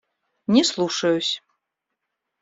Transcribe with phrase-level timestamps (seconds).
[0.53, 1.33] Не слушаюсь.